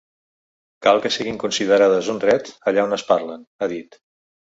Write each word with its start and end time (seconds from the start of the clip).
Cal 0.85 1.01
que 1.03 1.11
siguin 1.17 1.37
considerades 1.45 2.11
un 2.17 2.25
dret 2.27 2.53
allà 2.73 2.89
on 2.91 3.01
es 3.01 3.09
parlen, 3.15 3.49
ha 3.65 3.73
dit. 3.79 4.05